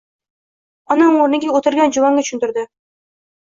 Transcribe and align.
Onam 0.95 1.19
yoniga 1.19 1.53
o‘tirgan 1.59 1.95
juvonga 2.01 2.27
tushuntirdi. 2.27 2.69